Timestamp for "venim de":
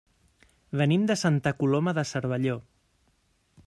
0.81-1.17